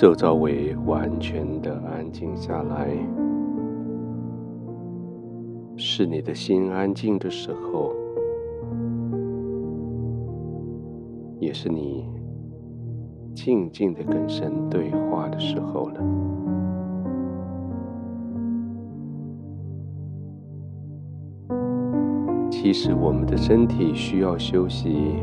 [0.00, 2.88] 周遭为完全的安静下来，
[5.76, 7.92] 是你的心安静的时候，
[11.38, 12.08] 也是你
[13.34, 16.00] 静静的跟神对话的时候了。
[22.50, 25.16] 其实我们的身体需要休息，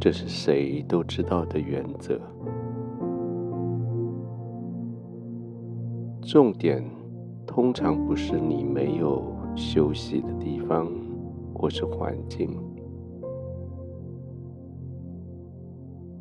[0.00, 2.20] 这是谁都知道的原则。
[6.30, 6.84] 重点
[7.46, 10.86] 通常不是你没有休息的地方，
[11.54, 12.50] 或是环境。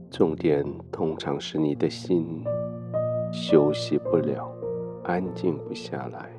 [0.10, 2.42] 重点通常是你的心
[3.34, 4.50] 休息不了，
[5.04, 6.30] 安静不下来。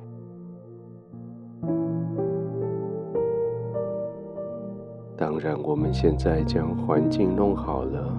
[5.15, 8.11] 当然，我们现在将环境弄好了，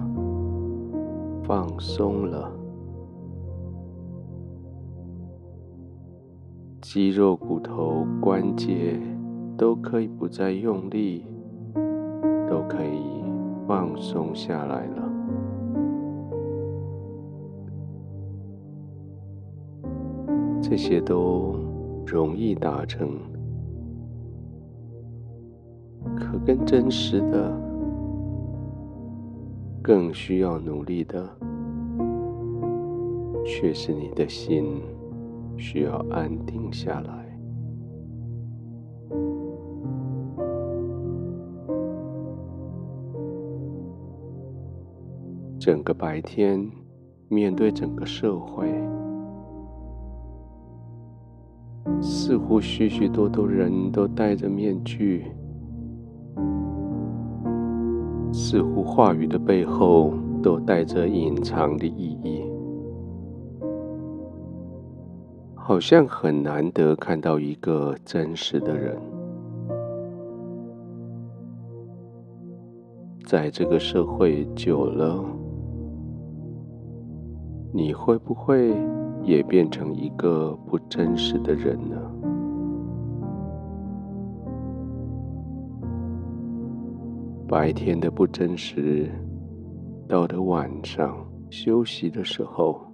[1.43, 2.49] 放松了，
[6.93, 8.99] 肌肉、骨头、关节
[9.57, 11.25] 都可以不再用力，
[12.49, 13.23] 都可以
[13.65, 15.09] 放松下来了。
[20.61, 21.55] 这些都
[22.05, 23.11] 容易达成。
[26.13, 27.57] 可更真实的，
[29.81, 31.25] 更需要努力的，
[33.45, 34.81] 却是你的心
[35.61, 37.13] 需要安定下来。
[45.59, 46.67] 整个白天，
[47.29, 48.67] 面对整个社会，
[52.01, 55.31] 似乎许许多多人都戴着面具。
[58.33, 62.43] 似乎话语的背后都带着隐藏的意义，
[65.71, 68.93] 好像很难得看到一个真实的人。
[73.25, 75.23] 在这个社会久了，
[77.71, 78.75] 你会不会
[79.23, 81.95] 也变成一个不真实的人呢？
[87.47, 89.09] 白天的不真实，
[90.05, 91.15] 到了晚上
[91.49, 92.90] 休息的时候，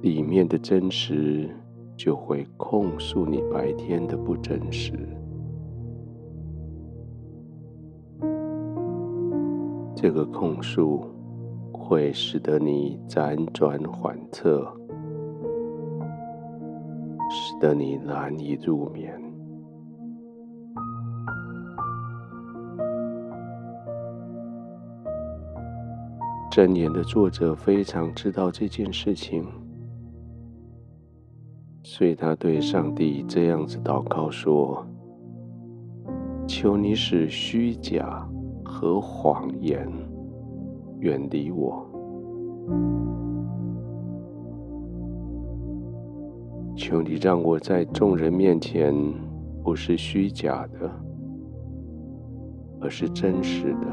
[0.00, 1.48] 里面的真实
[1.96, 4.92] 就会控诉你白天的不真实。
[9.96, 11.04] 这个控诉
[11.72, 14.64] 会使得你辗转反侧，
[17.28, 19.20] 使得你难以入眠。
[26.52, 29.44] 箴言的作者非常知道这件事情，
[31.90, 34.86] 所以他对上帝这样子祷告说
[36.46, 38.28] ：“求你使虚假
[38.62, 39.88] 和谎言
[41.00, 41.82] 远离我，
[46.76, 48.94] 求你让我在众人面前
[49.64, 50.90] 不是虚假的，
[52.82, 53.86] 而是真实的。”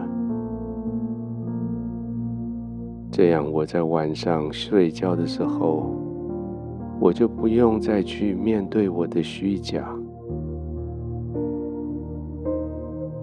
[3.09, 5.95] 这样，我在晚上睡觉的时候，
[6.99, 9.87] 我就不用再去面对我的虚假。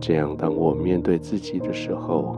[0.01, 2.37] 这样，当我面对自己的时候，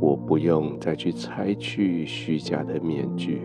[0.00, 3.42] 我不用再去拆去虚假的面具。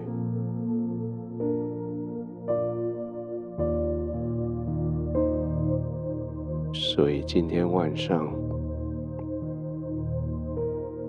[6.74, 8.30] 所以，今天晚上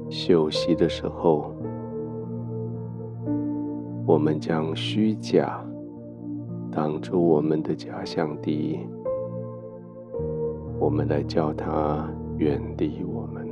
[0.09, 1.53] 休息的时候。
[4.05, 5.65] 我们将虚假
[6.71, 8.81] 当作我们的假想敌，
[10.79, 13.49] 我们来叫它远离我们。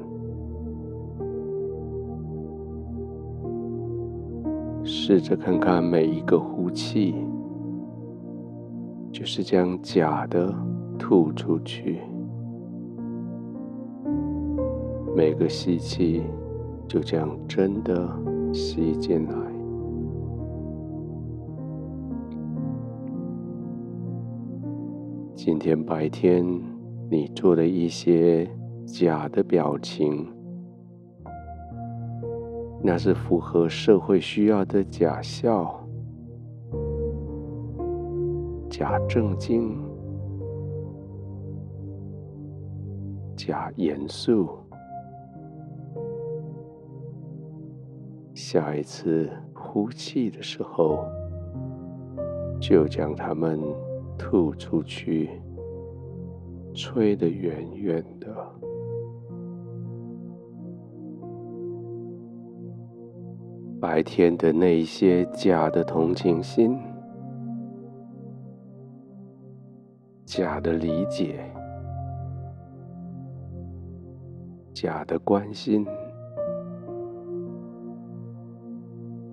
[4.82, 7.14] 试着看看每一个呼气，
[9.12, 10.52] 就是将假的
[10.98, 11.98] 吐出去；
[15.14, 16.22] 每个吸气，
[16.88, 18.08] 就将真的
[18.52, 19.59] 吸进来。
[25.42, 26.44] 今天白天，
[27.08, 28.46] 你做了一些
[28.84, 30.30] 假的表情，
[32.82, 35.82] 那是符合社会需要的假笑、
[38.68, 39.82] 假正经、
[43.34, 44.50] 假严肃。
[48.34, 51.02] 下一次呼气的时候，
[52.60, 53.58] 就将它们
[54.20, 55.30] 吐出去，
[56.74, 58.28] 吹得远远的。
[63.80, 66.78] 白天的那些假的同情心、
[70.26, 71.50] 假的理解、
[74.74, 75.86] 假的关心。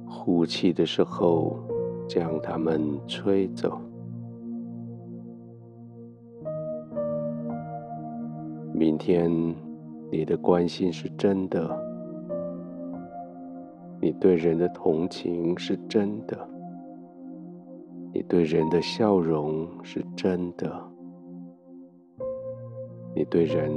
[0.07, 1.57] 呼气的时候，
[2.07, 3.77] 将它们吹走。
[8.77, 9.27] 明天，
[10.11, 11.75] 你的关心是真的，
[13.99, 16.47] 你对人的同情是真的，
[18.13, 20.71] 你对人的笑容是真的，
[23.15, 23.71] 你对人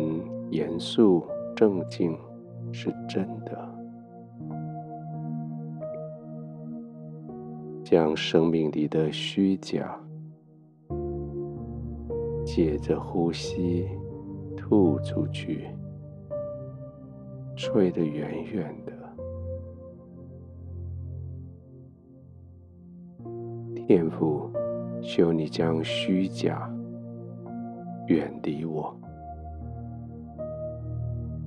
[0.50, 1.24] 严肃
[1.56, 2.14] 正经
[2.70, 3.74] 是真的。
[7.82, 9.98] 将生命里的虚假，
[12.44, 13.88] 借着呼吸
[14.70, 15.66] 吐出去，
[17.56, 18.92] 吹得远远的。
[23.74, 24.48] 天父，
[25.02, 26.72] 求你将虚假
[28.06, 28.94] 远离我，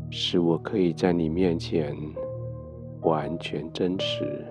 [0.09, 1.95] 使我可以在你面前
[3.03, 4.45] 完全真实。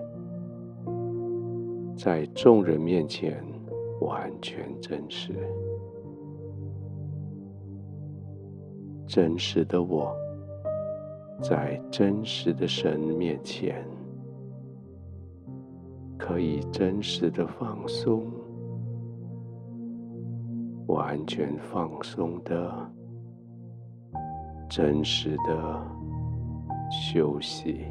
[1.95, 3.45] 在众人面前
[4.01, 5.31] 完全真实，
[9.15, 10.11] 真实的我，
[11.39, 13.85] 在真实的神面前，
[16.17, 18.25] 可以真实的放松，
[20.87, 22.91] 完全放松的，
[24.67, 25.87] 真实的
[26.89, 27.85] 休息。